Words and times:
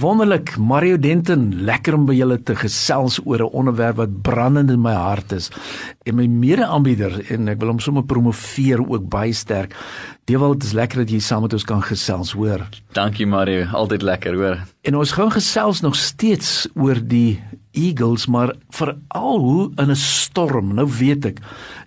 Wonderlik, 0.00 0.54
Mario 0.56 0.96
Denton, 0.96 1.50
lekker 1.66 1.92
om 1.98 2.06
by 2.08 2.14
julle 2.16 2.38
te 2.40 2.54
gesels 2.56 3.18
oor 3.26 3.42
'n 3.44 3.52
onderwerp 3.52 3.96
wat 3.96 4.22
brandend 4.22 4.70
in 4.70 4.80
my 4.80 4.94
hart 4.94 5.32
is. 5.32 5.50
En 6.06 6.14
my 6.14 6.26
mede-aanbieder 6.26 7.30
en 7.30 7.48
ek 7.48 7.58
wil 7.60 7.68
hom 7.68 7.80
sommer 7.80 8.04
promoveer 8.04 8.80
ook 8.80 9.08
baie 9.08 9.32
sterk. 9.32 9.74
Dewald, 10.24 10.60
dit 10.60 10.68
is 10.70 10.72
lekker 10.72 10.98
dat 10.98 11.10
jy 11.10 11.18
saam 11.18 11.42
met 11.42 11.52
ons 11.52 11.64
kan 11.64 11.82
gesels, 11.82 12.32
hoor. 12.32 12.68
Dankie 12.92 13.26
Mario, 13.26 13.66
altyd 13.72 14.02
lekker, 14.02 14.34
hoor. 14.34 14.58
En 14.80 14.96
ons 14.96 15.12
gaan 15.12 15.30
gesels 15.30 15.80
nog 15.80 15.96
steeds 15.96 16.68
oor 16.74 16.96
die 17.04 17.42
Eagles, 17.76 18.26
maar 18.26 18.54
veral 18.72 19.38
hoe 19.38 19.70
in 19.76 19.90
'n 19.90 19.96
storm. 19.96 20.74
Nou 20.74 20.88
weet 20.98 21.24
ek, 21.24 21.38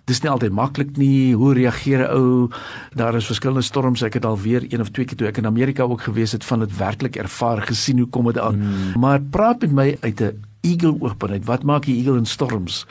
dis 0.04 0.20
nie 0.20 0.30
altyd 0.30 0.52
maklik 0.52 0.96
nie. 0.96 1.34
Hoe 1.34 1.54
reageer 1.54 1.98
'n 1.98 2.10
ou? 2.16 2.48
Daar 2.94 3.14
is 3.14 3.26
verskillende 3.26 3.62
storms. 3.62 4.02
Ek 4.02 4.14
het 4.14 4.24
al 4.24 4.38
weer 4.38 4.64
een 4.68 4.80
of 4.80 4.90
twee 4.90 5.06
keer 5.06 5.16
toe 5.16 5.26
ek 5.26 5.36
in 5.36 5.46
Amerika 5.46 5.82
ook 5.82 6.00
gewees 6.00 6.32
het 6.32 6.44
van 6.44 6.58
dit 6.58 6.76
werklik 6.76 7.16
ervaar 7.16 7.62
gesien 7.62 7.98
hoe 7.98 8.08
kom 8.08 8.24
dit 8.24 8.38
aan. 8.38 8.54
Hmm. 8.54 9.00
Maar 9.00 9.20
praat 9.20 9.60
met 9.60 9.72
my 9.72 9.96
uit 10.00 10.20
'n 10.20 10.53
eagle 10.64 10.94
oogpunt. 11.00 11.44
Wat 11.48 11.62
maak 11.62 11.84
die 11.88 11.96
eagle 12.00 12.16
in 12.20 12.26
storms? 12.26 12.84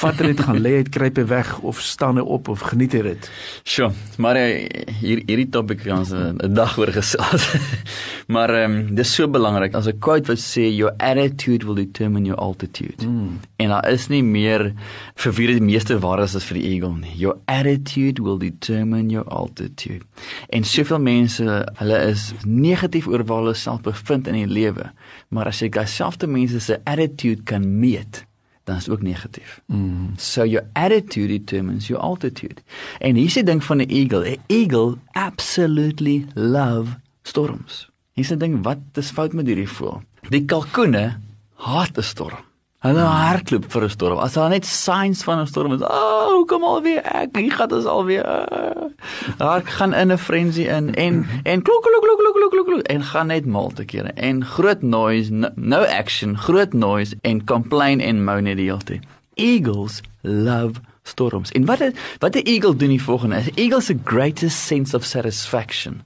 Vat 0.00 0.18
hy 0.20 0.32
net 0.32 0.42
gaan 0.44 0.60
lê 0.62 0.74
uit 0.82 0.90
kruip 0.92 1.20
hy 1.20 1.24
weg 1.30 1.52
of 1.60 1.80
staan 1.82 2.18
hy 2.20 2.24
op 2.26 2.50
of 2.52 2.64
geniet 2.72 2.96
hy 2.98 3.02
dit? 3.06 3.28
Sjoe, 3.62 3.92
maar 4.22 4.36
hier 4.36 5.22
hierdie 5.28 5.48
topik 5.54 5.84
kan 5.84 6.02
ons 6.02 6.12
'n 6.12 6.54
dag 6.54 6.76
oor 6.78 6.92
gesels. 6.92 7.46
maar 8.34 8.50
ehm 8.50 8.70
um, 8.70 8.94
dis 8.94 9.14
so 9.14 9.28
belangrik. 9.28 9.74
As 9.74 9.86
'n 9.86 9.98
quote 9.98 10.26
wat 10.28 10.38
sê 10.38 10.66
your 10.68 10.92
attitude 10.98 11.66
will 11.66 11.78
determine 11.78 12.26
your 12.26 12.40
altitude. 12.40 13.06
Mm. 13.06 13.40
En 13.56 13.68
daar 13.68 13.88
is 13.90 14.08
nie 14.08 14.22
meer 14.22 14.72
vir 15.14 15.32
wie 15.32 15.46
die 15.46 15.60
meeste 15.60 15.98
waar 15.98 16.22
is 16.22 16.34
as 16.34 16.44
vir 16.44 16.58
die 16.58 16.66
eagle 16.74 16.96
nie. 16.98 17.14
Your 17.16 17.38
attitude 17.46 18.22
will 18.22 18.38
determine 18.38 19.10
your 19.10 19.28
altitude. 19.28 20.02
En 20.50 20.64
soveel 20.64 20.98
mense, 20.98 21.44
hulle 21.78 21.98
is 22.10 22.32
negatief 22.44 23.06
oor 23.06 23.24
waar 23.24 23.38
hulle 23.38 23.54
self 23.54 23.82
bevind 23.82 24.26
in 24.26 24.34
die 24.34 24.46
lewe. 24.46 24.90
Maar 25.28 25.46
as 25.46 25.60
jy 25.60 25.68
dieselfde 25.68 26.26
mense 26.26 26.60
se 26.60 26.80
attitude 26.84 27.11
kan 27.44 27.78
meet, 27.78 28.26
dan 28.64 28.76
is 28.76 28.88
ook 28.88 29.02
negatief. 29.02 29.60
Mm. 29.66 30.12
So 30.16 30.44
your 30.44 30.66
attitude 30.72 31.26
determines 31.26 31.86
your 31.86 32.02
altitude. 32.02 32.62
En 32.98 33.14
hier 33.14 33.24
is 33.24 33.34
die 33.34 33.44
ding 33.44 33.64
van 33.64 33.76
'n 33.76 33.88
eagle. 33.88 34.30
'n 34.30 34.40
Eagle 34.46 34.98
absolutely 35.10 36.26
love 36.34 36.90
storms. 37.22 37.90
Hier 38.12 38.24
is 38.24 38.30
'n 38.30 38.38
ding 38.38 38.62
wat 38.62 38.78
is 38.92 39.10
fout 39.10 39.32
met 39.32 39.46
hierdie 39.46 39.68
voël. 39.68 40.02
Die 40.28 40.44
kalkoene 40.44 41.18
haat 41.54 41.98
'n 41.98 42.02
storm. 42.02 42.44
Hulle 42.82 43.02
hardloop 43.06 43.68
vir 43.70 43.84
'n 43.84 43.90
storm. 43.90 44.18
As 44.18 44.32
daar 44.34 44.48
net 44.50 44.66
signs 44.66 45.22
van 45.22 45.38
'n 45.38 45.46
storm 45.46 45.72
is, 45.72 45.82
"Ag, 45.82 46.32
oh, 46.32 46.46
kom 46.46 46.64
al 46.64 46.82
weer 46.82 47.02
ek. 47.04 47.36
Hier 47.36 47.52
gaan 47.52 47.72
ons 47.72 47.84
al 47.84 48.04
weer." 48.04 48.24
Daar 49.38 49.62
gaan 49.64 49.94
in 49.94 50.12
'n 50.12 50.18
frenzy 50.18 50.62
in 50.62 50.94
en 50.94 51.26
en 51.42 51.62
klok 51.62 51.82
klok 51.82 52.02
klok 52.02 52.18
klok 52.18 52.50
klok 52.50 52.66
klok 52.66 52.86
en 52.86 53.02
gaan 53.02 53.26
net 53.26 53.46
mal 53.46 53.70
te 53.70 53.84
kere 53.84 54.12
en 54.14 54.44
groot 54.44 54.82
noise, 54.82 55.52
no, 55.54 55.84
action, 55.84 56.36
groot 56.36 56.72
noise 56.72 57.16
en 57.20 57.44
complain 57.44 58.00
en 58.00 58.24
moan 58.24 58.44
die 58.44 58.54
hele 58.54 58.84
tyd. 58.84 59.02
Eagles 59.34 60.00
love 60.20 60.80
storms. 61.02 61.52
En 61.52 61.64
wat 61.64 61.78
het, 61.78 61.98
wat 62.18 62.34
'n 62.34 62.38
eagle 62.38 62.76
doen 62.76 62.88
die 62.88 63.02
volgende? 63.02 63.36
'n 63.36 63.52
Eagle 63.54 63.80
se 63.80 63.98
greatest 64.04 64.58
sense 64.58 64.96
of 64.96 65.04
satisfaction 65.04 66.02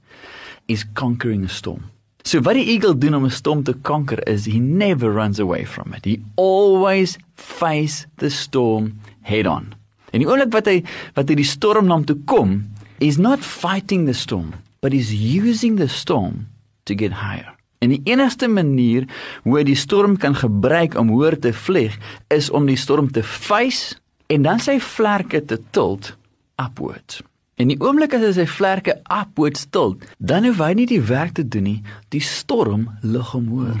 is 0.65 0.85
conquering 0.93 1.43
a 1.43 1.47
storm. 1.47 1.96
So 2.27 2.41
wat 2.43 2.57
die 2.57 2.65
eagle 2.73 2.97
doen 2.99 3.15
om 3.15 3.25
'n 3.25 3.31
storm 3.31 3.63
te 3.63 3.73
kanker 3.87 4.19
is 4.27 4.45
he 4.45 4.59
never 4.59 5.13
runs 5.13 5.39
away 5.39 5.65
from 5.65 5.93
it. 5.93 6.03
He 6.05 6.19
always 6.35 7.17
face 7.35 8.05
the 8.17 8.29
storm 8.29 8.99
head 9.21 9.47
on. 9.47 9.73
En 10.11 10.19
die 10.19 10.27
oomblik 10.27 10.51
wat 10.51 10.65
hy 10.65 10.83
wat 11.15 11.29
hy 11.29 11.35
die 11.39 11.47
storm 11.47 11.87
na 11.87 11.95
hom 11.95 12.03
toe 12.05 12.17
kom, 12.25 12.67
is 12.99 13.17
not 13.17 13.39
fighting 13.39 14.05
the 14.05 14.13
storm, 14.13 14.53
but 14.81 14.93
is 14.93 15.13
using 15.13 15.77
the 15.77 15.87
storm 15.87 16.47
to 16.83 16.95
get 16.95 17.13
higher. 17.13 17.55
En 17.79 17.89
die 17.89 18.01
enigste 18.03 18.47
manier 18.47 19.07
hoe 19.43 19.57
hy 19.57 19.63
die 19.63 19.79
storm 19.79 20.17
kan 20.17 20.35
gebruik 20.35 20.99
om 20.99 21.07
hoër 21.07 21.39
te 21.39 21.53
vlieg, 21.53 21.95
is 22.27 22.49
om 22.49 22.65
die 22.65 22.75
storm 22.75 23.11
te 23.11 23.23
face 23.23 23.95
en 24.27 24.41
dan 24.41 24.59
sy 24.59 24.79
vlerke 24.79 25.45
te 25.45 25.61
tilt 25.71 26.17
upwards. 26.59 27.23
En 27.57 27.71
die 27.71 27.79
oomblik 27.81 28.13
as 28.13 28.21
hy 28.21 28.33
sy 28.35 28.45
vlerke 28.49 28.99
upward 29.09 29.57
stil, 29.57 29.95
dan 30.21 30.45
hoef 30.45 30.59
hy 30.61 30.73
nie 30.77 30.89
die 30.89 31.01
werk 31.01 31.33
te 31.39 31.45
doen 31.45 31.65
nie, 31.65 31.79
die 32.13 32.21
storm 32.21 32.85
lig 33.01 33.31
hom 33.33 33.47
hoor. 33.55 33.79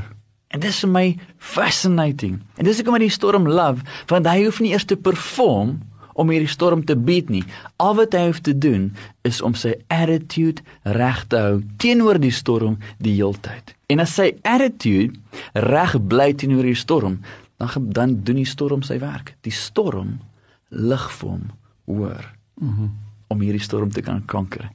En 0.49 0.63
dis 0.63 0.79
vir 0.81 0.89
my 0.89 1.05
fascinating. 1.37 2.39
En 2.57 2.65
dis 2.65 2.81
ek 2.81 2.89
om 2.89 2.97
die 3.01 3.13
storm 3.13 3.45
love, 3.45 3.85
want 4.09 4.25
hy 4.25 4.47
hoef 4.47 4.63
nie 4.63 4.73
eers 4.73 4.87
te 4.89 4.97
perform 4.97 5.77
om 6.17 6.33
hierdie 6.33 6.49
storm 6.49 6.81
te 6.89 6.95
beat 6.97 7.29
nie. 7.29 7.43
Al 7.77 7.93
wat 7.99 8.17
hy 8.17 8.25
hoef 8.31 8.41
te 8.41 8.55
doen 8.57 8.89
is 9.27 9.43
om 9.45 9.53
sy 9.53 9.75
attitude 9.93 10.65
reg 10.97 11.21
te 11.29 11.37
hou 11.43 11.59
teenoor 11.77 12.17
die 12.23 12.33
storm 12.33 12.79
die 12.97 13.13
heeltyd. 13.19 13.75
En 13.93 14.01
as 14.01 14.17
sy 14.17 14.31
attitude 14.41 15.19
reg 15.53 15.93
bly 16.09 16.31
teenoor 16.33 16.65
die 16.65 16.79
storm, 16.79 17.21
dan 17.61 17.91
dan 17.93 18.21
doen 18.25 18.41
die 18.41 18.49
storm 18.49 18.81
sy 18.85 18.97
werk. 19.03 19.35
Die 19.45 19.53
storm 19.53 20.17
lig 20.73 21.11
vir 21.19 21.35
hom 21.35 21.51
hoor. 21.85 22.33
Mhm. 22.57 22.89
Mm 22.89 23.06
om 23.27 23.41
hierdie 23.43 23.63
storm 23.63 23.91
te 23.91 24.01
kan 24.01 24.25
kanker. 24.25 24.69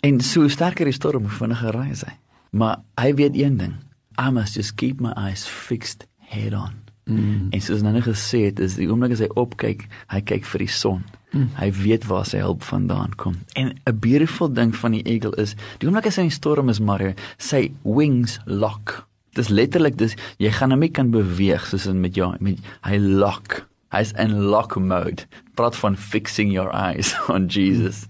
En 0.00 0.20
so 0.20 0.48
sterker 0.48 0.84
die 0.84 0.96
storm, 0.96 1.26
hoe 1.26 1.38
vinniger 1.38 1.74
ry 1.74 1.90
hy. 1.90 2.16
Maar 2.56 2.80
hy 3.00 3.14
weet 3.14 3.36
een 3.36 3.56
ding. 3.56 3.74
I 4.18 4.30
must 4.30 4.54
just 4.54 4.74
keep 4.74 5.00
my 5.00 5.12
eyes 5.16 5.46
fixed 5.46 6.06
head 6.30 6.54
on. 6.54 6.86
Mm. 7.06 7.46
En 7.50 7.60
soos 7.62 7.84
nou 7.86 7.92
net 7.94 8.06
gesê 8.06 8.46
het, 8.48 8.58
is 8.58 8.74
die 8.80 8.88
oomblik 8.90 9.14
as 9.14 9.22
hy 9.22 9.28
opkyk, 9.38 9.84
hy 10.10 10.20
kyk 10.26 10.46
vir 10.50 10.64
die 10.64 10.72
son. 10.72 11.04
Mm. 11.30 11.50
Hy 11.58 11.68
weet 11.76 12.06
waar 12.10 12.26
sy 12.26 12.40
hulp 12.42 12.64
vandaan 12.66 13.14
kom. 13.20 13.36
En 13.54 13.74
'n 13.86 13.98
beautiful 14.00 14.50
ding 14.52 14.74
van 14.74 14.96
die 14.96 15.04
eagle 15.04 15.34
is, 15.36 15.54
die 15.78 15.86
oomblik 15.86 16.06
as 16.06 16.16
hy 16.16 16.26
in 16.26 16.30
storm 16.30 16.68
is, 16.68 16.80
Mario, 16.80 17.14
sy 17.38 17.70
wings 17.82 18.40
lock. 18.46 19.06
Dis 19.36 19.48
letterlik 19.48 19.96
dis 19.96 20.16
jy 20.38 20.50
gaan 20.50 20.70
hom 20.70 20.80
nie 20.80 20.90
kan 20.90 21.10
beweeg 21.10 21.66
soos 21.66 21.86
in 21.86 22.00
met 22.00 22.14
jou 22.14 22.34
met 22.40 22.58
hy 22.82 22.96
lock. 22.96 23.66
Hy's 23.94 24.12
in 24.18 24.34
lock 24.50 24.76
mode. 24.76 25.26
Praat 25.54 25.76
van 25.76 25.96
fixing 25.96 26.50
your 26.50 26.72
eyes 26.74 27.14
on 27.34 27.46
Jesus. 27.46 28.06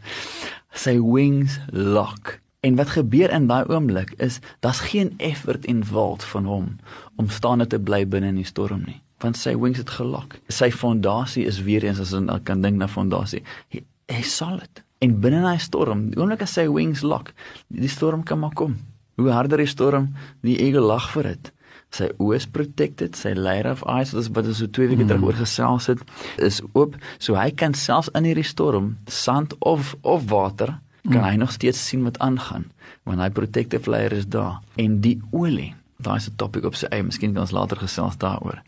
Sy 0.72 0.98
wings 1.00 1.58
lock. 1.72 2.38
En 2.66 2.76
wat 2.76 2.94
gebeur 2.96 3.30
in 3.30 3.46
daai 3.46 3.68
oomblik 3.68 4.14
is 4.22 4.40
daar's 4.64 4.80
geen 4.90 5.14
effort 5.22 5.64
involved 5.64 6.24
van 6.24 6.44
hom 6.44 6.70
om 7.16 7.28
staande 7.30 7.66
te 7.66 7.78
bly 7.78 8.02
binne 8.08 8.32
in 8.32 8.40
die 8.40 8.48
storm 8.48 8.82
nie, 8.88 8.98
want 9.22 9.38
sy 9.38 9.54
wings 9.54 9.78
het 9.78 9.92
gelok. 9.98 10.34
Sy 10.48 10.72
fondasie 10.74 11.44
is 11.46 11.60
weer 11.62 11.84
eens 11.86 12.00
as 12.02 12.12
ons 12.16 12.42
kan 12.48 12.64
dink 12.64 12.80
na 12.80 12.88
fondasie. 12.90 13.44
Hy, 13.70 13.84
hy 14.10 14.22
solid. 14.26 14.82
En 15.04 15.14
binne 15.20 15.44
daai 15.44 15.60
storm, 15.62 16.08
die 16.10 16.18
oomblik 16.18 16.42
as 16.42 16.56
sy 16.56 16.66
wings 16.72 17.04
lock, 17.06 17.30
die 17.68 17.92
storm 17.92 18.24
kan 18.26 18.40
maar 18.42 18.56
kom. 18.56 18.80
Hoe 19.20 19.30
harder 19.30 19.62
die 19.62 19.70
storm, 19.70 20.10
die 20.42 20.58
eagle 20.64 20.82
lag 20.88 21.12
vir 21.14 21.34
dit 21.34 21.52
sy 21.94 22.08
oë 22.18 22.36
is 22.36 22.46
protected, 22.50 23.16
sy 23.16 23.32
layer 23.36 23.68
of 23.70 23.84
eyes 23.90 24.12
wat 24.14 24.24
is 24.24 24.30
wat 24.34 24.50
is 24.50 24.60
so 24.62 24.66
twee 24.66 24.90
weke 24.90 25.04
mm. 25.04 25.10
terug 25.10 25.28
oor 25.28 25.38
gesels 25.38 25.88
het, 25.92 26.02
is 26.42 26.60
oop, 26.74 26.96
so 27.18 27.38
hy 27.38 27.50
kan 27.50 27.74
selfs 27.74 28.10
in 28.18 28.28
hierdie 28.28 28.46
storm, 28.46 28.96
sand 29.08 29.54
of 29.60 29.94
of 30.02 30.28
water, 30.32 30.76
kan 31.06 31.22
mm. 31.22 31.28
hy 31.28 31.34
nog 31.40 31.54
steeds 31.54 31.80
sien 31.88 32.04
wat 32.06 32.18
aangaan, 32.24 32.68
want 33.08 33.22
hy 33.22 33.30
protective 33.30 33.90
layer 33.90 34.12
is 34.16 34.26
daar. 34.26 34.60
En 34.82 35.00
die 35.04 35.16
olie, 35.30 35.74
daai 36.02 36.16
is 36.16 36.28
'n 36.28 36.36
topic 36.36 36.64
op 36.64 36.74
sy 36.74 36.86
eie, 36.90 37.02
miskien 37.02 37.32
kan 37.32 37.46
ons 37.46 37.54
later 37.56 37.76
gesels 37.76 38.16
daaroor. 38.16 38.60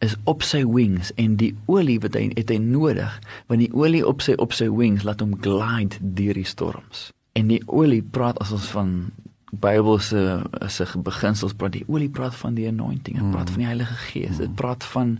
Is 0.00 0.16
op 0.24 0.42
sy 0.42 0.64
wings 0.64 1.12
en 1.16 1.36
die 1.36 1.54
olie 1.66 1.98
wat 2.00 2.14
hy 2.14 2.30
het 2.36 2.50
hy 2.50 2.58
nodig, 2.58 3.20
want 3.48 3.60
die 3.60 3.72
olie 3.72 4.06
op 4.06 4.22
sy 4.22 4.36
op 4.38 4.52
sy 4.52 4.68
wings 4.68 5.02
laat 5.02 5.20
hom 5.20 5.40
glide 5.40 5.96
deur 6.00 6.34
die 6.34 6.44
storms. 6.44 7.12
En 7.32 7.48
die 7.48 7.62
olie 7.66 8.02
praat 8.02 8.38
as 8.38 8.52
ons 8.52 8.68
van 8.72 9.10
Bybelse 9.50 10.42
se 10.66 10.86
beginsels 10.98 11.54
praat 11.54 11.76
die 11.76 11.84
olie 11.86 12.08
praat 12.10 12.34
van 12.34 12.56
die 12.56 12.66
anointing, 12.68 13.18
dit 13.20 13.30
praat 13.30 13.46
mm. 13.46 13.52
van 13.54 13.62
die 13.62 13.68
Heilige 13.68 13.98
Gees, 14.08 14.40
dit 14.40 14.48
mm. 14.48 14.56
praat 14.58 14.84
van 14.84 15.12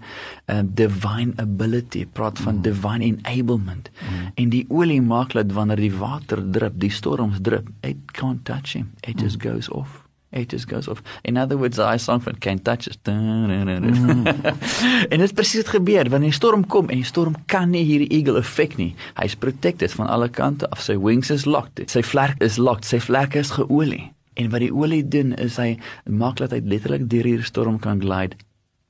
uh, 0.50 0.58
divine 0.66 1.32
ability, 1.42 2.06
praat 2.06 2.38
van 2.42 2.58
mm. 2.58 2.62
divine 2.62 3.04
enablement. 3.04 3.90
Mm. 4.02 4.32
En 4.34 4.50
die 4.50 4.64
olie 4.68 5.02
maak 5.02 5.36
dat 5.38 5.52
wanneer 5.54 5.80
die 5.80 5.94
water 5.94 6.42
drup, 6.50 6.80
die 6.82 6.90
storms 6.90 7.38
drup, 7.40 7.70
it 7.86 8.02
can't 8.18 8.44
touch 8.44 8.74
him. 8.74 8.90
It 9.06 9.20
just 9.20 9.42
goes 9.42 9.70
off. 9.70 10.02
It 10.32 10.50
just 10.50 10.68
goes 10.68 10.88
off. 10.88 11.02
In 11.22 11.36
other 11.36 11.56
words, 11.56 11.78
I 11.78 11.96
song 11.96 12.20
from 12.20 12.34
Can't 12.36 12.64
Touch 12.64 12.88
Us. 12.88 12.98
Mm. 13.04 14.26
en 15.12 15.18
dit 15.18 15.34
presies 15.34 15.62
het 15.62 15.68
gebeur 15.68 16.10
wanneer 16.10 16.34
die 16.34 16.36
storm 16.36 16.66
kom 16.66 16.90
en 16.90 16.98
die 17.00 17.06
storm 17.06 17.38
kan 17.46 17.70
nie 17.70 17.84
hierdie 17.86 18.10
eagle 18.18 18.42
effek 18.42 18.76
nie. 18.76 18.90
Hy's 19.20 19.38
protected 19.38 19.94
van 19.94 20.10
alle 20.10 20.28
kante 20.28 20.68
af. 20.74 20.82
Sy 20.82 20.98
wings 20.98 21.30
is 21.30 21.46
locked. 21.46 21.80
Sy 21.90 22.02
vlerk 22.02 22.42
is 22.42 22.58
locked. 22.58 22.90
Sy 22.90 23.00
vlerke 23.00 23.38
is 23.40 23.54
geolie. 23.54 24.15
En 24.36 24.50
wat 24.52 24.60
die 24.60 24.72
olie 24.74 25.02
doen 25.08 25.32
is 25.40 25.56
hy 25.60 25.78
maak 26.04 26.36
dat 26.42 26.52
hy 26.52 26.60
letterlik 26.64 27.08
deur 27.10 27.24
hierdie 27.24 27.48
storm 27.48 27.80
kan 27.82 28.00
glide 28.02 28.36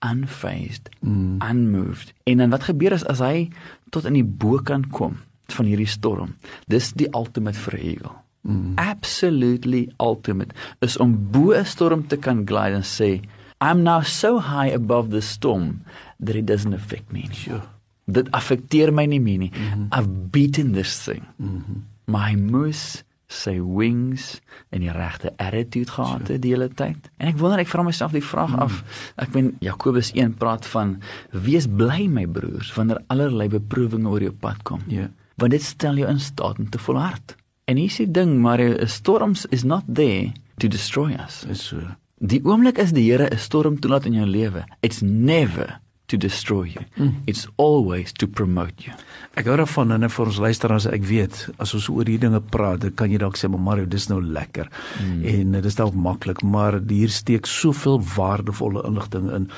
unfazed, 0.05 0.91
mm. 1.01 1.39
unmoved. 1.43 2.13
En 2.29 2.43
dan 2.43 2.53
wat 2.53 2.69
gebeur 2.69 2.93
is 2.93 3.07
as 3.09 3.23
hy 3.25 3.49
tot 3.95 4.05
in 4.05 4.19
die 4.19 4.27
bokant 4.27 4.91
kom, 4.95 5.17
van 5.55 5.69
hierdie 5.69 5.89
storm. 5.89 6.35
Dis 6.71 6.93
die 6.99 7.09
ultimate 7.15 7.59
eagle. 7.79 8.13
Mm. 8.47 8.75
Absolutely 8.79 9.87
ultimate 10.03 10.55
is 10.85 10.99
om 11.03 11.17
bo 11.31 11.53
'n 11.55 11.65
storm 11.65 12.07
te 12.07 12.17
kan 12.17 12.47
glide 12.47 12.75
en 12.75 12.87
sê 12.87 13.21
I'm 13.61 13.83
now 13.83 14.03
so 14.03 14.39
high 14.39 14.75
above 14.75 15.11
the 15.11 15.21
storm 15.21 15.83
that 16.21 16.37
it 16.37 16.47
doesn't 16.47 16.75
affect 16.75 17.13
me. 17.13 17.25
Sure. 17.33 17.63
Dit 18.05 18.31
affekteer 18.31 18.93
my 18.93 19.07
nie 19.07 19.21
meer 19.21 19.39
nie. 19.39 19.53
Mm 19.55 19.73
-hmm. 19.73 19.99
I've 19.99 20.09
beaten 20.31 20.73
this 20.73 21.05
thing. 21.05 21.23
Mm 21.37 21.63
-hmm. 21.65 21.83
My 22.05 22.37
moose 22.37 23.03
sy 23.27 23.57
wings 23.59 24.41
en 24.71 24.85
die 24.85 24.93
regte 24.93 25.33
attitude 25.43 25.91
gehad 25.91 26.29
het 26.31 26.43
die 26.43 26.53
hele 26.55 26.69
tyd. 26.69 27.11
En 27.19 27.31
ek 27.33 27.39
wonder 27.41 27.63
ek 27.63 27.71
vra 27.71 27.83
myself 27.87 28.15
die 28.15 28.25
vraag 28.25 28.55
mm. 28.55 28.63
af. 28.63 28.83
Ek 29.23 29.35
meen 29.35 29.55
Jakobus 29.65 30.13
1 30.15 30.37
praat 30.41 30.67
van 30.71 30.97
wees 31.33 31.67
bly 31.67 32.07
my 32.07 32.27
broers 32.27 32.71
wanneer 32.77 33.03
allerlei 33.13 33.49
beproewinge 33.53 34.11
oor 34.11 34.23
jou 34.29 34.33
pad 34.33 34.63
kom. 34.69 34.85
Ja. 34.87 35.07
Yeah. 35.07 35.15
Want 35.37 35.53
dit 35.53 35.63
stel 35.63 35.99
jou 36.01 36.09
in 36.09 36.21
staat 36.23 36.59
om 36.63 36.71
te 36.71 36.79
volhard. 36.81 37.37
En 37.67 37.77
hier 37.77 37.91
is 37.91 37.99
die 37.99 38.11
ding, 38.11 38.39
maar 38.41 38.61
'n 38.61 38.87
storms 38.89 39.47
is 39.47 39.65
not 39.65 39.85
there 39.93 40.33
to 40.57 40.69
destroy 40.69 41.13
us. 41.27 41.45
Is 41.51 41.67
so. 41.67 41.83
Die 42.17 42.41
oomblik 42.45 42.79
as 42.79 42.93
die 42.93 43.11
Here 43.11 43.29
'n 43.29 43.39
storm 43.39 43.81
toelaat 43.81 44.07
in 44.07 44.13
jou 44.13 44.27
lewe, 44.27 44.65
it's 44.81 45.03
never 45.03 45.81
to 46.07 46.17
destroy 46.17 46.65
you. 46.65 46.85
Mm. 46.97 47.15
It's 47.27 47.47
always 47.57 48.13
to 48.13 48.27
promote 48.27 48.87
you. 48.87 48.95
Ek 49.37 49.49
hou 49.51 49.57
daarvan 49.59 49.93
en 49.93 50.07
vir 50.09 50.29
ons 50.31 50.39
luisteraars 50.41 50.87
ek 50.89 51.05
weet 51.05 51.35
as 51.63 51.75
ons 51.77 51.89
oor 51.93 52.07
hierdie 52.07 52.23
dinge 52.23 52.41
praat, 52.41 52.81
dan 52.85 52.95
kan 52.97 53.11
jy 53.13 53.19
dalk 53.21 53.37
sê 53.37 53.51
maar 53.51 53.61
Mario, 53.63 53.89
dis 53.91 54.07
nou 54.09 54.21
lekker. 54.23 54.71
Mm. 55.03 55.25
En 55.33 55.57
dit 55.59 55.69
is 55.69 55.79
dalk 55.79 55.97
maklik, 55.99 56.41
maar 56.47 56.79
hier 56.89 57.13
steek 57.13 57.49
soveel 57.51 57.99
waardevolle 58.15 58.85
inligting 58.89 59.29
in. 59.37 59.49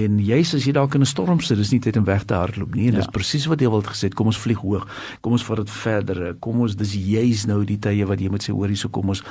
En 0.00 0.18
jy's 0.24 0.54
as 0.56 0.66
jy 0.66 0.74
dalk 0.78 0.96
in 0.96 1.04
'n 1.04 1.10
storm 1.12 1.40
sit, 1.40 1.58
dis 1.58 1.72
nie 1.72 1.80
tyd 1.80 1.96
om 1.96 2.04
weg 2.04 2.24
te 2.24 2.34
hardloop 2.34 2.74
nie. 2.74 2.88
En 2.88 2.94
ja. 2.94 3.00
dis 3.04 3.12
presies 3.12 3.46
wat 3.46 3.60
jy 3.60 3.68
wil 3.68 3.82
gesê, 3.82 4.08
kom 4.08 4.26
ons 4.26 4.38
vlieg 4.38 4.58
hoog. 4.58 4.86
Kom 5.20 5.32
ons 5.32 5.44
vat 5.44 5.56
dit 5.56 5.70
verder. 5.70 6.34
Kom 6.40 6.60
ons 6.60 6.74
dis 6.74 6.94
jy's 6.94 7.46
nou 7.46 7.64
die 7.64 7.78
tye 7.78 8.06
wat 8.06 8.20
jy 8.20 8.28
moet 8.28 8.42
sê 8.42 8.52
hoor 8.52 8.68
hierso 8.68 8.88
kom 8.88 9.08
ons 9.08 9.22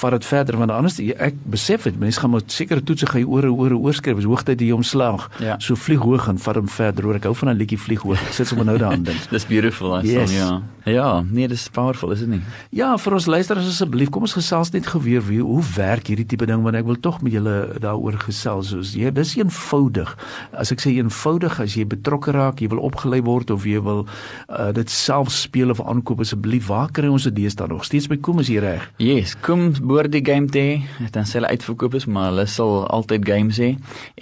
vat 0.00 0.12
dit 0.12 0.24
verder 0.24 0.56
want 0.56 0.70
anders 0.70 1.00
ek 1.00 1.34
besef 1.44 1.84
dit, 1.84 1.96
mense 1.98 2.20
gaan 2.20 2.30
met 2.30 2.52
sekere 2.52 2.82
toetse 2.82 3.06
gaan 3.06 3.22
jy 3.22 3.26
oor 3.26 3.48
oor 3.50 3.72
oorskryf. 3.72 4.16
Dis 4.16 4.28
hoogtyd 4.28 4.60
jy 4.60 4.72
omslag. 4.72 5.28
Ja. 5.40 5.58
So 5.58 5.74
vlieg 5.74 6.00
hoog 6.10 6.28
en 6.28 6.38
vat 6.42 6.58
hom 6.60 6.68
verder. 6.68 7.06
Hoor 7.06 7.20
ek 7.20 7.28
hou 7.30 7.34
van 7.42 7.52
'n 7.54 7.58
liedjie 7.62 7.78
vlieg 7.78 8.02
hoog. 8.02 8.20
Ek 8.28 8.36
sit 8.36 8.50
sommer 8.50 8.66
nou 8.66 8.78
daaraan 8.78 9.06
dink. 9.06 9.28
dis 9.34 9.46
beautiful, 9.46 9.96
I 9.98 10.06
yes. 10.06 10.34
ja. 10.34 10.62
Ja, 10.90 11.22
nee, 11.22 11.48
dis 11.48 11.68
powerful, 11.72 12.10
is 12.14 12.22
dit 12.24 12.28
nie? 12.28 12.40
Ja, 12.74 12.90
vir 12.98 13.14
ons 13.16 13.26
luisteraars 13.30 13.68
asseblief, 13.70 14.10
kom 14.12 14.24
ons 14.26 14.34
gesels 14.36 14.72
net 14.74 14.88
geweer 14.90 15.22
wie 15.26 15.40
hoe 15.42 15.62
werk 15.76 16.10
hierdie 16.10 16.26
tipe 16.26 16.48
ding 16.48 16.64
want 16.64 16.78
ek 16.78 16.86
wil 16.88 16.98
tog 17.02 17.20
met 17.24 17.34
julle 17.34 17.56
daaroor 17.82 18.18
gesels. 18.24 18.70
Soos 18.70 18.92
jy, 18.98 19.10
dis 19.14 19.34
eenvoudig. 19.38 20.10
As 20.56 20.72
ek 20.74 20.82
sê 20.82 20.92
eenvoudig, 20.96 21.58
as 21.62 21.76
jy 21.78 21.86
betrokke 21.88 22.34
raak, 22.36 22.62
jy 22.62 22.70
wil 22.72 22.82
opgelei 22.86 23.20
word 23.26 23.52
of 23.54 23.66
jy 23.68 23.80
wil 23.84 24.04
uh, 24.06 24.70
dit 24.76 24.90
self 24.92 25.30
speel 25.34 25.72
of 25.74 25.82
aankoop 25.82 26.24
asseblief, 26.24 26.68
waar 26.70 26.90
kry 26.94 27.10
ons 27.10 27.28
dit 27.30 27.38
deesdae 27.40 27.70
nog? 27.70 27.86
Steeds 27.88 28.10
by 28.10 28.18
Kom 28.20 28.42
is 28.42 28.50
jy 28.52 28.60
reg? 28.62 28.84
Yes, 29.02 29.32
kom 29.40 29.70
boord 29.80 30.12
die 30.12 30.24
game 30.24 30.50
day. 30.52 30.82
Dan 31.14 31.28
sê 31.28 31.38
hulle 31.38 31.52
uitverkoop 31.54 31.96
is, 31.98 32.06
maar 32.10 32.30
hulle 32.30 32.46
sal 32.50 32.84
altyd 32.92 33.24
games 33.26 33.60
hê 33.62 33.72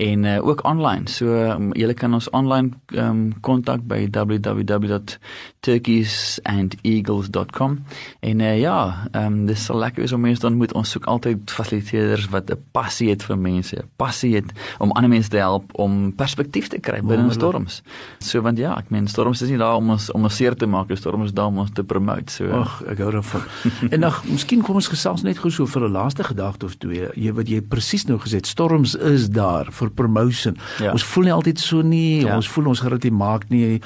en 0.08 0.24
uh, 0.28 0.38
ook 0.44 0.64
online. 0.68 1.08
So 1.10 1.34
um, 1.48 1.72
jy 1.78 1.90
kan 1.98 2.14
ons 2.16 2.30
online 2.36 2.76
um, 2.94 3.32
kontak 3.42 3.84
by 3.88 4.04
www.turkeysанdeagles.com 6.58 7.84
en 8.20 8.40
uh, 8.40 8.60
ja, 8.60 9.08
um, 9.12 9.46
dis 9.46 9.64
sal 9.64 9.78
lekker 9.78 10.02
wees 10.02 10.12
om 10.12 10.20
mense 10.20 10.42
dan 10.42 10.56
moet 10.58 10.72
ons 10.78 10.90
soek 10.90 11.06
altyd 11.10 11.50
fasiliteerders 11.50 12.28
wat 12.32 12.50
'n 12.50 12.58
passie 12.72 13.10
het 13.10 13.22
vir 13.22 13.38
mense, 13.38 13.84
passie 13.96 14.34
het 14.34 14.52
om 14.78 14.92
ander 14.92 15.10
mense 15.10 15.28
te 15.30 15.36
help 15.36 15.70
om 15.78 16.12
perspektief 16.14 16.68
te 16.68 16.78
kry 16.78 17.00
binne 17.00 17.32
storms. 17.32 17.82
So 18.18 18.40
want 18.40 18.58
ja, 18.58 18.76
ek 18.78 18.90
meen 18.90 19.08
storms 19.08 19.42
is 19.42 19.48
nie 19.48 19.58
daar 19.58 19.76
om 19.76 19.90
ons 19.90 20.10
om 20.12 20.22
ons 20.22 20.36
seer 20.36 20.54
te 20.54 20.66
maak, 20.66 20.90
storms 20.96 21.24
is 21.24 21.32
daar 21.32 21.46
om 21.46 21.58
ons 21.58 21.70
te 21.72 21.84
promote. 21.84 22.32
So 22.32 22.50
ag, 22.50 22.82
ek 22.88 22.98
hou 22.98 23.10
daarvan. 23.12 23.42
en 23.92 24.00
nog, 24.00 24.24
miskien 24.24 24.62
kom 24.62 24.74
ons 24.74 24.88
gesels 24.88 25.22
net 25.22 25.38
gou 25.38 25.50
so 25.50 25.66
vir 25.66 25.88
'n 25.88 25.92
laaste 25.92 26.24
gedagte 26.24 26.66
of 26.66 26.76
twee. 26.78 27.08
Jy 27.14 27.32
wat 27.32 27.48
jy 27.48 27.60
presies 27.60 28.06
nou 28.06 28.18
gesê 28.18 28.40
het, 28.40 28.46
storms 28.46 28.94
is 28.94 29.28
daar 29.30 29.66
vir 29.70 29.90
promotion. 29.90 30.56
Ja. 30.78 30.92
Ons 30.92 31.04
voel 31.04 31.24
nie 31.24 31.32
altyd 31.32 31.58
so 31.58 31.82
nie. 31.82 32.22
Ja. 32.22 32.36
Ons 32.36 32.48
voel 32.48 32.66
ons 32.66 32.80
gaan 32.80 32.98
dit 32.98 33.12
maak 33.12 33.48
nie. 33.48 33.80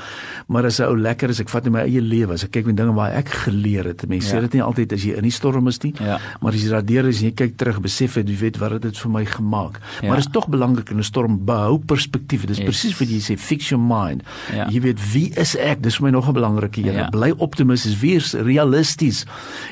Maar 0.47 0.65
as 0.65 0.81
'n 0.81 0.85
ou 0.85 0.97
lekker 0.97 1.29
is, 1.31 1.41
ek 1.41 1.49
vat 1.49 1.67
in 1.67 1.73
my 1.73 1.81
eie 1.81 2.01
lewe, 2.01 2.33
as 2.33 2.45
ek 2.45 2.51
kyk 2.51 2.62
met 2.67 2.77
dinge 2.77 2.95
waar 2.97 3.15
ek 3.19 3.29
geleer 3.45 3.85
het. 3.91 4.05
Mense 4.09 4.29
ja. 4.29 4.37
sê 4.37 4.41
dit 4.47 4.59
nie 4.59 4.63
altyd 4.65 4.93
as 4.97 5.05
jy 5.07 5.17
in 5.19 5.27
die 5.27 5.35
storm 5.35 5.69
is 5.71 5.81
nie. 5.85 5.93
Ja. 6.01 6.19
Maar 6.41 6.57
as 6.57 6.65
jy 6.65 6.73
daardeur 6.73 7.09
is 7.11 7.23
en 7.23 7.29
jy 7.31 7.35
kyk 7.43 7.57
terug, 7.61 7.81
besef 7.85 8.17
jy 8.21 8.25
weet 8.41 8.59
wat 8.63 8.79
dit 8.83 8.99
vir 9.03 9.13
my 9.13 9.25
gemaak. 9.29 9.81
Ja. 10.01 10.09
Maar 10.09 10.23
dit 10.23 10.27
is 10.27 10.33
tog 10.33 10.49
belangrik 10.53 10.91
in 10.91 10.99
'n 10.99 11.07
storm 11.07 11.39
behou 11.45 11.79
perspektief. 11.79 12.47
Dit 12.47 12.57
is 12.57 12.63
yes. 12.63 12.69
presies 12.69 12.99
wat 12.99 13.09
jy 13.09 13.21
sê, 13.21 13.39
fix 13.39 13.69
your 13.69 13.83
mind. 13.83 14.23
Ja. 14.55 14.69
Jy 14.71 14.81
weet 14.81 15.01
wie 15.13 15.29
is 15.37 15.57
ek? 15.57 15.83
Dis 15.83 15.97
vir 15.97 16.09
my 16.09 16.11
nog 16.11 16.29
'n 16.29 16.33
belangrike 16.33 16.81
een. 16.81 16.95
Ja. 16.95 17.09
Bly 17.11 17.33
optimisties, 17.37 18.01
wees 18.01 18.35
realisties. 18.35 19.25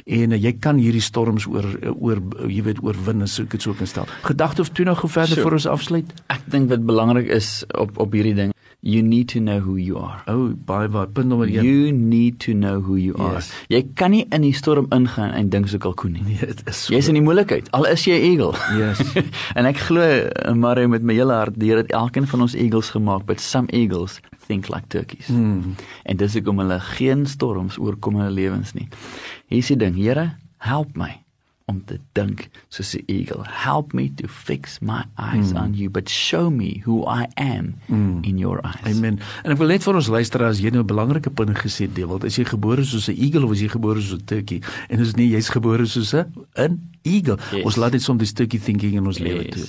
En 0.07 0.33
uh, 0.33 0.43
jy 0.43 0.53
kan 0.59 0.77
hierdie 0.77 1.03
storms 1.03 1.47
oor 1.47 1.67
oor 2.01 2.21
jy 2.49 2.63
weet 2.63 2.83
oorwin 2.83 3.23
as 3.23 3.39
ek 3.41 3.51
dit 3.51 3.63
so 3.63 3.73
kan 3.73 3.87
stel. 3.87 4.07
Gedagte 4.23 4.61
of 4.61 4.69
toe 4.69 4.85
nog 4.85 5.03
verder 5.05 5.37
so, 5.37 5.43
vir 5.43 5.53
ons 5.53 5.67
afsluit? 5.67 6.07
Ek 6.29 6.43
dink 6.47 6.69
wat 6.69 6.85
belangrik 6.85 7.29
is 7.29 7.65
op 7.75 7.99
op 7.99 8.13
hierdie 8.13 8.35
ding 8.35 8.53
You 8.83 9.03
need 9.03 9.29
to 9.29 9.41
know 9.41 9.61
who 9.61 9.77
you 9.77 9.99
are. 9.99 10.23
Oh, 10.27 10.55
baie 10.65 10.89
wat 10.89 11.13
punt 11.13 11.29
nommer 11.29 11.47
1. 11.47 11.65
You 11.65 11.93
need 11.93 12.41
to 12.41 12.55
know 12.55 12.81
who 12.81 12.97
you 12.97 13.15
are. 13.21 13.35
Yes. 13.35 13.51
Jy 13.69 13.83
kan 13.95 14.15
nie 14.15 14.23
in 14.33 14.41
die 14.41 14.55
storm 14.57 14.89
ingaan 14.97 15.35
en 15.37 15.51
dink 15.53 15.69
so 15.69 15.77
kalkoen 15.79 16.17
nie. 16.17 16.25
Nee, 16.25 16.49
dit 16.49 16.63
is 16.65 16.87
so. 16.87 16.95
Jy's 16.95 17.11
in 17.13 17.19
die 17.19 17.25
moeilikheid. 17.25 17.69
Al 17.77 17.85
is 17.91 18.07
jy 18.09 18.17
eagle. 18.31 18.57
Yes. 18.79 19.03
en 19.59 19.69
ek 19.69 19.85
glo 19.85 20.09
maar 20.57 20.81
met 20.89 21.05
my 21.05 21.19
hele 21.21 21.37
hart, 21.37 21.61
die 21.61 21.69
Here 21.69 21.85
het 21.85 21.93
elkeen 21.93 22.27
van 22.27 22.49
ons 22.49 22.57
eagles 22.57 22.89
gemaak, 22.97 23.29
but 23.29 23.45
some 23.45 23.69
eagles 23.77 24.17
think 24.49 24.73
like 24.73 24.89
turkeys. 24.89 25.29
Mm. 25.29 25.77
En 26.09 26.17
dis 26.17 26.41
hoekom 26.41 26.65
hulle 26.65 26.81
geen 26.97 27.29
storms 27.29 27.77
oorkom 27.79 28.17
in 28.17 28.31
hulle 28.31 28.39
lewens 28.41 28.73
nie. 28.73 28.89
Hier 29.53 29.61
is 29.61 29.69
die 29.75 29.77
ding, 29.77 30.01
Here, 30.01 30.31
help 30.65 30.97
my 30.97 31.19
om 31.71 31.79
te 31.87 31.99
dink 32.19 32.49
soos 32.69 32.95
'n 32.99 33.05
eagle. 33.07 33.47
Help 33.47 33.95
me 33.95 34.11
to 34.19 34.27
fix 34.29 34.79
my 34.81 35.05
eyes 35.17 35.53
mm. 35.53 35.63
on 35.63 35.75
you, 35.75 35.91
but 35.91 36.09
show 36.09 36.51
me 36.51 36.83
who 36.85 37.07
I 37.07 37.27
am 37.35 37.75
mm. 37.87 38.27
in 38.27 38.39
your 38.39 38.61
eyes. 38.67 38.97
Amen. 38.97 39.21
En 39.45 39.55
ek 39.55 39.59
wil 39.63 39.71
net 39.71 39.87
vir 39.87 39.95
ons 39.95 40.11
luisteraars, 40.11 40.61
jy 40.61 40.75
nou 40.75 40.83
'n 40.83 40.91
belangrike 40.91 41.31
punt 41.31 41.55
gesê, 41.63 41.87
Dewald, 41.87 42.25
is 42.25 42.37
jy 42.37 42.45
gebore 42.45 42.85
soos 42.85 43.09
'n 43.09 43.17
eagle 43.17 43.45
of 43.47 43.53
is 43.53 43.63
jy 43.63 43.71
gebore 43.71 44.01
soos 44.03 44.19
'n 44.19 44.25
turkey? 44.25 44.63
En 44.89 45.01
as 45.01 45.15
nie, 45.15 45.31
jy's 45.31 45.49
gebore 45.49 45.87
soos 45.87 46.15
'n 46.15 46.81
eagle. 47.03 47.39
Yes. 47.53 47.65
Ons 47.65 47.77
laat 47.77 47.93
dit 47.93 48.03
soms 48.03 48.21
die 48.21 48.29
stukkie 48.29 48.61
thinking 48.61 48.99
in 48.99 49.07
ons 49.07 49.19
yes. 49.19 49.27
lewe 49.27 49.49
toe. 49.49 49.67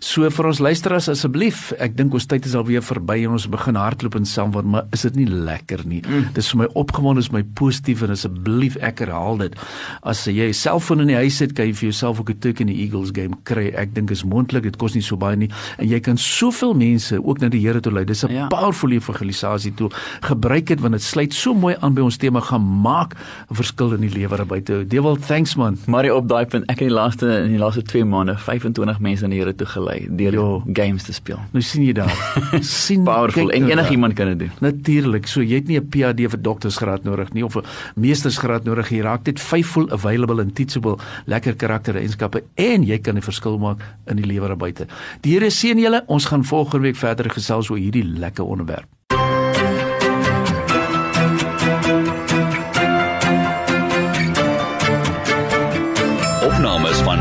So 0.00 0.24
vir 0.32 0.46
ons 0.48 0.62
luisteraars 0.64 1.10
asseblief, 1.12 1.74
ek 1.76 1.92
dink 1.92 2.14
ons 2.16 2.24
tyd 2.24 2.46
is 2.48 2.54
al 2.56 2.64
weer 2.64 2.80
verby 2.80 3.18
en 3.26 3.34
ons 3.36 3.44
begin 3.52 3.76
hardloop 3.76 4.14
en 4.16 4.24
saamword, 4.24 4.68
maar 4.72 4.86
is 4.96 5.02
dit 5.04 5.18
nie 5.18 5.26
lekker 5.28 5.82
nie? 5.84 5.98
Mm. 6.00 6.30
Dis 6.32 6.48
vir 6.54 6.62
my 6.62 6.68
opgewonde, 6.80 7.20
is 7.20 7.28
my 7.34 7.42
positief 7.58 8.00
en 8.06 8.14
asseblief 8.14 8.78
ek 8.80 9.02
herhaal 9.04 9.42
dit. 9.42 9.58
As 10.00 10.24
jy 10.24 10.48
'n 10.48 10.56
selfoon 10.56 11.04
in 11.04 11.12
die 11.12 11.20
huis 11.20 11.38
het, 11.44 11.52
kan 11.52 11.66
jy 11.68 11.74
vir 11.76 11.92
jouself 11.92 12.20
ook 12.20 12.30
'n 12.30 12.40
tik 12.40 12.60
in 12.60 12.68
die 12.68 12.80
Eagles 12.80 13.10
game 13.12 13.36
kry. 13.44 13.74
Ek 13.76 13.92
dink 13.94 14.10
is 14.10 14.24
moontlik, 14.24 14.62
dit 14.62 14.76
kos 14.76 14.94
nie 14.94 15.02
so 15.02 15.16
baie 15.16 15.36
nie 15.36 15.50
en 15.76 15.86
jy 15.86 16.00
kan 16.00 16.16
soveel 16.16 16.72
mense 16.72 17.20
ook 17.22 17.40
na 17.40 17.48
die 17.48 17.60
Here 17.60 17.80
toe 17.80 17.92
lei. 17.92 18.04
Dis 18.04 18.24
'n 18.24 18.32
ja. 18.32 18.48
powerful 18.48 18.90
evangelisasie 18.90 19.74
tool. 19.74 19.92
Gebruik 20.22 20.66
dit 20.66 20.80
want 20.80 20.92
dit 20.92 21.02
sluit 21.02 21.34
so 21.34 21.52
mooi 21.52 21.76
aan 21.80 21.94
by 21.94 22.00
ons 22.00 22.16
tema 22.16 22.40
gaan 22.40 22.64
maak 22.82 23.16
'n 23.50 23.54
verskil 23.54 23.92
in 23.92 24.00
die 24.00 24.18
lewe 24.18 24.36
daar 24.36 24.46
buite. 24.46 24.86
Devil, 24.88 25.16
thanks 25.16 25.56
man. 25.56 25.76
Maar 25.86 26.10
op 26.10 26.26
daai 26.26 26.46
punt 26.46 26.64
ek 26.70 26.78
het 26.80 26.88
die 26.88 26.96
laaste 26.96 27.44
in 27.44 27.50
die 27.50 27.58
laaste 27.58 27.82
2 27.82 28.04
maande 28.04 28.38
25 28.38 28.98
mense 28.98 29.24
aan 29.24 29.30
die 29.30 29.40
Here 29.40 29.54
toe 29.54 29.66
gelei 29.66 29.89
deur 30.08 30.32
jo. 30.32 30.62
games 30.72 31.02
te 31.02 31.12
speel. 31.12 31.38
Nou 31.54 31.62
sien 31.62 31.84
jy 31.84 31.94
daar. 31.96 32.12
sien 32.60 33.04
powerful 33.04 33.50
en 33.50 33.68
enigiemand 33.70 34.14
kan 34.18 34.32
dit 34.32 34.38
doen. 34.44 34.52
Natuurlik. 34.60 35.26
So 35.26 35.42
jy 35.42 35.60
het 35.60 35.68
nie 35.68 35.78
'n 35.80 35.88
PhD 35.90 36.30
vir 36.30 36.42
doktorsgraad 36.42 37.04
nodig 37.04 37.32
nie 37.32 37.44
of 37.44 37.56
'n 37.56 37.64
meestersgraad 37.96 38.64
nodig. 38.64 38.90
Jy 38.90 39.00
raak 39.02 39.24
dit 39.24 39.40
faithful 39.40 39.90
available 39.90 40.40
and 40.40 40.54
teachable, 40.54 40.96
lekker 41.26 41.56
karaktereienskappe 41.56 42.42
en 42.54 42.82
jy 42.82 42.98
kan 42.98 43.16
'n 43.16 43.22
verskil 43.22 43.58
maak 43.58 43.80
in 44.06 44.16
die 44.16 44.26
lewe 44.26 44.46
daar 44.46 44.56
buite. 44.56 44.86
Die 45.20 45.32
Here 45.32 45.50
seën 45.50 45.78
julle. 45.78 46.02
Ons 46.06 46.24
gaan 46.24 46.44
volgende 46.44 46.86
week 46.86 46.96
verder 46.96 47.30
gesels 47.30 47.70
oor 47.70 47.78
hierdie 47.78 48.04
lekker 48.04 48.44
onderwerp. 48.44 48.88